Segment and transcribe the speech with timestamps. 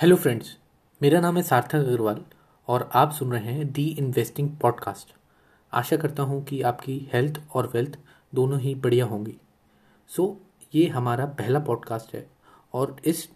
[0.00, 0.58] Hello friends
[1.02, 2.24] मेरा नाम है सार्थक अग्रवाल
[2.68, 5.14] और आप सुन रहे हैं दी इन्वेस्टिंग पॉडकास्ट।
[5.72, 7.98] आशा करता हूँ कि आपकी हेल्थ और वेल्थ
[8.34, 9.34] दोनों ही बढ़िया होंगी।
[10.08, 12.30] सो so, ये हमारा पहला पॉडकास्ट है
[12.72, 13.28] और इस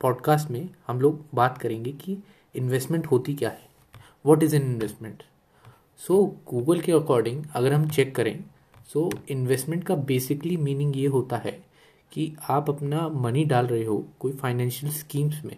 [0.00, 2.18] पॉडकास्ट में हम लोग बात करेंगे कि
[2.54, 3.68] इन्वेस्टमेंट होती क्या है।
[4.26, 5.22] What is an investment
[6.06, 8.44] so Google के अकॉर्डिंग अगर हम चेक करें
[8.92, 11.64] सो so, इन्वेस्टमेंट का बेसिकली मीनिंग ये होता है
[12.12, 15.56] कि आप अपना मनी डाल रहे हो कोई फाइनेंशियल स्कीम्स में।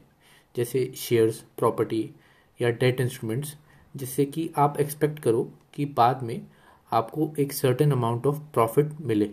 [0.57, 2.09] जैसे शेयर्स प्रॉपर्टी
[2.60, 3.56] या डेट इंस्ट्रूमेंट्स
[3.95, 5.42] जिससे कि आप एक्सपेक्ट करो
[5.74, 6.41] कि बाद में
[6.92, 9.30] आपको एक सर्टेन अमाउंट ऑफ़ प्रॉफिट मिले।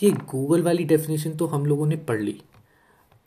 [0.00, 2.40] ये गूगल वाली डेफिनेशन तो हम लोगों ने पढ़ ली।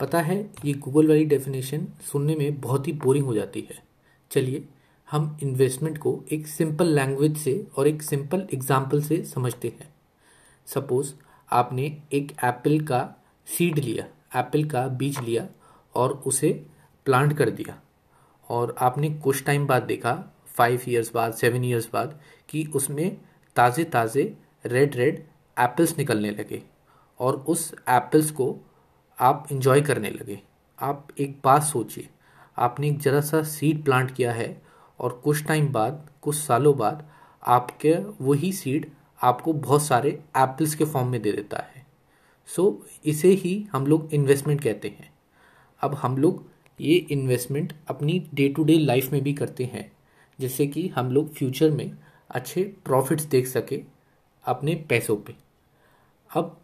[0.00, 3.82] पता है, ये गूगल वाली डेफिनेशन सुनने में बहुत ही बोरिंग हो जाती है।
[4.30, 4.64] चलिए,
[5.08, 9.88] हम इन्वेस्टमेंट को एक सिंपल लैंग्वेज से और एक सिंपल एग्ज़ाम्पल से समझते हैं।
[10.66, 11.12] सपोज़
[11.48, 13.00] आपने एक एप्पल का
[13.46, 15.46] सीड लिया। एप्पल का बीज लिया
[15.94, 16.50] और उसे
[17.06, 17.80] प्लांट कर दिया।
[18.50, 20.12] और आपने कुछ टाइम बाद देखा
[20.56, 23.16] फाइव ईयर्स बाद सेवन ईयर्स बाद, कि उसमें
[23.56, 24.22] ताज़े ताज़े
[24.64, 25.24] रेड रेड
[25.56, 26.62] एप्पल्स निकलने लगे
[27.20, 28.54] और उस एप्पल्स को
[29.18, 30.40] आप इंजॉय करने लगे।
[30.78, 32.08] आप एक बात सोचिए,
[32.56, 34.62] आपने एक ज़रा सा सीड प्लांट किया है
[35.00, 37.06] और कुछ टाइम बाद, कुछ सालों बाद
[37.42, 41.75] आपके वही सीड आपको बहुत सारे एप्पल्स के फॉर्म में दे देता है।
[42.48, 45.10] सो so, इसे ही हम लोग इन्वेस्टमेंट कहते हैं।
[45.80, 46.44] अब हम लोग
[46.80, 49.90] ये इन्वेस्टमेंट अपनी डे टू डे लाइफ में भी करते हैं।
[50.38, 51.90] जिससे कि हम लोग फ्यूचर में
[52.30, 53.80] अच्छे प्रॉफिट्स देख सके
[54.44, 55.34] अपने पैसों पे।
[56.30, 56.56] अब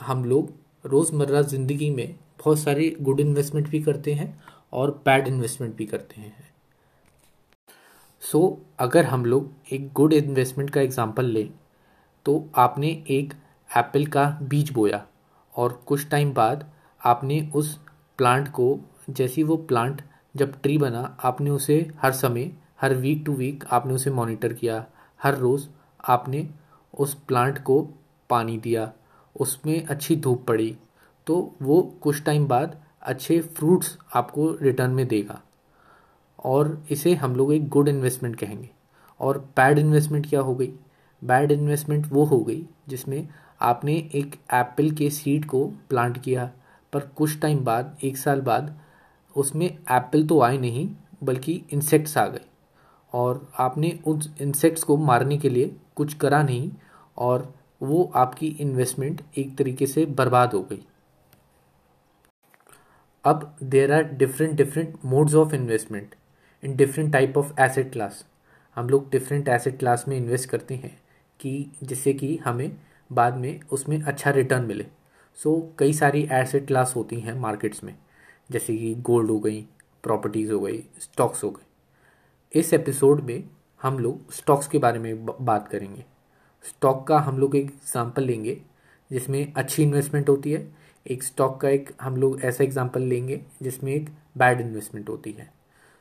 [0.00, 0.52] हम लोग
[0.84, 4.28] रोज़मर्रा ज़िंदगी में बहुत सारे गुड इन्वेस्टमेंट भी करते हैं
[4.72, 6.34] और बैड इन्वेस्टमेंट भी करते हैं।
[8.22, 11.48] सो so, अगर हम लोग एक गुड इन्वेस्टमेंट का एग्जांपल लें
[12.26, 13.34] तो आपने एक
[13.70, 15.06] एप्पल का बीज बोया।
[15.56, 16.70] और कुछ टाइम बाद
[17.04, 17.80] आपने उस
[18.18, 18.78] प्लांट को,
[19.10, 20.02] जैसी वो प्लांट
[20.36, 24.86] जब ट्री बना, आपने उसे हर समय, हर वीक टू वीक आपने उसे मॉनिटर किया।
[25.22, 25.68] हर रोज़
[26.08, 26.50] आपने
[26.98, 27.88] उस प्लांट को
[28.30, 28.92] पानी दिया।
[29.40, 30.78] उसमें अच्छी धूप पड़ी।
[31.26, 35.42] तो वो कुछ टाइम बाद अच्छे फ्रूट्स आपको रिटर्न में देगा।
[36.44, 38.70] और इसे हम लोग एक गुड इन्वेस्टमेंट कहेंगे।
[39.20, 40.72] और बैड इन्वेस्टमेंट क्या हो गई?
[41.26, 43.28] बैड इन्वेस्टमेंट वो हो गई जिसमें
[43.60, 46.50] आपने एक एप्पल के सीड को प्लांट किया,
[46.92, 48.76] पर कुछ टाइम बाद, एक साल बाद,
[49.36, 50.88] उसमें एप्पल तो आए नहीं,
[51.24, 52.44] बल्कि इंसेक्ट्स आ गए।
[53.12, 56.70] और आपने उस इंसेक्ट्स को मारने के लिए कुछ करा नहीं,
[57.18, 60.82] और वो आपकी इन्वेस्टमेंट एक तरीके से बर्बाद हो गई।
[63.24, 66.14] अब there are different different modes of investment
[66.62, 68.24] in different type of asset class
[68.76, 70.96] हम लोग डिफरेंट एसेट क्लास में इन्वेस्ट करते हैं।
[71.40, 72.76] कि जिससे कि हमें
[73.12, 74.86] बाद में उसमें अच्छा रिटर्न मिले।
[75.34, 77.98] सो so, कई सारी एसेट क्लास होती हैं मार्केट्स में
[78.50, 79.62] जैसे कि गोल्ड हो गई
[80.02, 81.66] प्रॉपर्टीज़ हो गई स्टॉक्स हो गए।
[82.60, 83.50] इस एपिसोड में
[83.82, 86.04] हम लोग स्टॉक्स के बारे में बात करेंगे।
[86.62, 88.62] स्टॉक का हम लोग एक एग्जांपल लेंगे
[89.10, 90.74] जिसमें अच्छी इन्वेस्टमेंट होती है।
[91.10, 95.52] एक स्टॉक का एक हम लोग ऐसा एग्जांपल लेंगे जिसमें एक बैड इन्वेस्टमेंट होती है।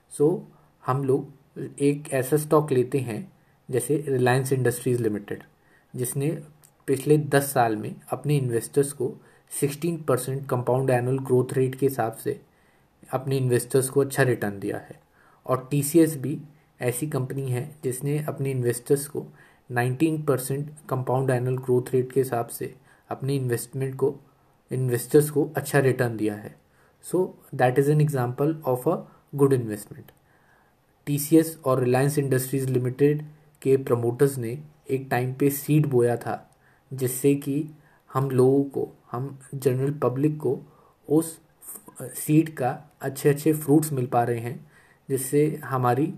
[0.09, 1.29] सो so, हम लोग
[1.79, 3.34] एक ऐसा स्टॉक लेते हैं
[3.69, 5.43] जैसे रिलायंस इंडस्ट्रीज़ लिमिटेड
[5.93, 6.29] जिसने
[6.87, 9.13] पिछले दस साल में अपने इन्वेस्टर्स को
[9.51, 12.39] sixteen percent compound annual growth rate के हिसाब से
[13.09, 14.99] अपने इन्वेस्टर्स को अच्छा रिटर्न दिया है।
[15.45, 16.37] और टीसीएस भी
[16.81, 19.25] ऐसी कंपनी है जिसने अपने इन्वेस्टर्स को
[19.69, 22.73] 19 percent compound annual growth rate के हिसाब से
[23.09, 24.13] अपने इन्वेस्टमेंट को
[24.71, 26.55] इन्वेस्टर्स को अच्छा रिटर्न दिया है।
[27.05, 27.23] So
[27.55, 28.95] that is an example of a
[29.35, 30.11] good investment
[31.07, 33.25] TCS और रिलायंस इंडस्ट्रीज़ लिमिटेड
[33.65, 34.57] के प्रमोटर्स ने
[34.89, 36.35] एक टाइम पे सीड बोया था,
[36.91, 37.67] जिससे कि
[38.09, 40.59] हम लोगों को, हम जनरल पब्लिक को
[41.07, 41.39] उस
[42.15, 42.69] सीड का
[43.01, 44.59] अच्छे अच्छे फ्रूट्स मिल पा रहे हैं,
[45.09, 46.13] जिससे हमारी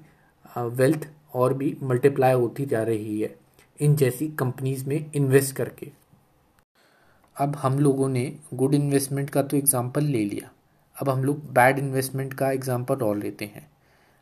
[0.55, 3.35] वेल्थ और भी मल्टीप्लाई होती जा रही है,
[3.79, 5.91] इन जैसी कंपनीज़ में इन्वेस्ट करके।
[7.35, 10.49] अब हम लोगों ने गुड इन्वेस्टमेंट का तो एग्ज़ाम्पल ले लिया।
[10.95, 13.67] अब हम लोग बैड इन्वेस्टमेंट का एग्ज़ाम्पल और लेते हैं।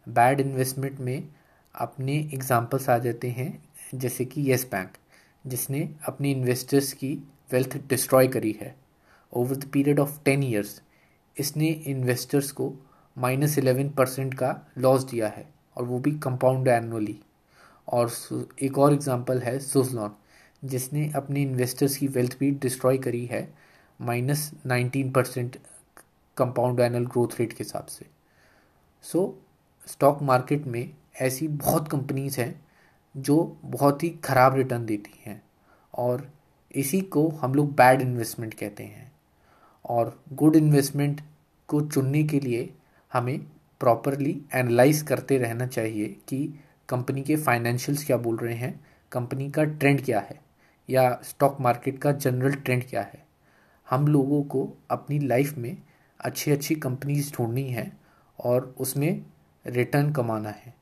[0.07, 1.27] बैड इन्वेस्टमेंट में
[1.75, 3.63] अपने एग्ज़ाम्पल्स आ जाते हैं,
[3.95, 4.97] जैसे कि येस बैंक
[5.45, 7.13] जिसने अपनी इन्वेस्टर्स की
[7.51, 8.75] वेल्थ डिस्ट्रॉय करी है।
[9.33, 10.81] Over the period of ten years
[11.37, 12.73] इसने इन्वेस्टर्स को
[13.17, 17.19] माइनस इलेवन परसेंट का लॉस दिया है, और वो भी कंपाउंड एनुअली
[17.87, 18.11] और
[18.61, 20.15] एक और एग्जांपल है सुजलॉन
[20.63, 23.47] जिसने अपने इन्वेस्टर्स की वेल्थ भी डिस्ट्रॉय करी है
[23.99, 25.57] minus nineteen percent
[26.37, 28.05] compound annual growth rate के हिसाब से।
[29.03, 29.33] सो
[29.87, 32.65] स्टॉक मार्केट में ऐसी बहुत कंपनीज़ हैं
[33.15, 35.41] जो बहुत ही ख़राब रिटर्न देती हैं
[35.93, 36.29] और
[36.71, 39.11] इसी को हम लोग बैड इन्वेस्टमेंट कहते हैं
[39.85, 41.21] और गुड इन्वेस्टमेंट
[41.69, 42.69] को चुनने के लिए
[43.13, 43.39] हमें
[43.79, 46.59] प्रॉपरली एनालाइज करते रहना चाहिए कि
[46.89, 48.79] कंपनी के फाइनेंशियल्स क्या बोल रहे हैं
[49.11, 50.39] कंपनी का ट्रेंड क्या है
[50.89, 53.23] या स्टॉक मार्केट का जनरल ट्रेंड क्या है।
[53.87, 55.77] हम लोगों को अपनी लाइफ में
[56.19, 57.91] अच्छी अच्छी कंपनीज़ ढूंढनी है
[58.39, 59.25] और उसमें
[59.65, 60.73] रिटर्न कमाना है।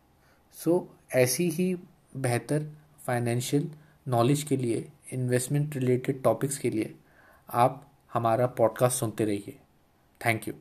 [0.53, 1.75] सो so, ऐसी ही
[2.17, 2.73] बेहतर
[3.05, 3.71] फाइनेंशियल
[4.07, 6.95] नॉलेज के लिए इन्वेस्टमेंट रिलेटेड टॉपिक्स के लिए
[7.49, 9.59] आप हमारा पॉडकास्ट सुनते रहिए।
[10.25, 10.53] Thank you